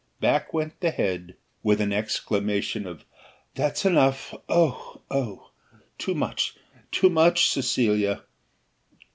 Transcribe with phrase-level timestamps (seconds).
[0.19, 3.05] Back went the head, with an exclamation of
[3.53, 4.33] "That's enough!
[4.49, 5.51] Oh, oh!
[5.99, 6.55] too much!
[6.89, 8.23] too much, Cecilia!"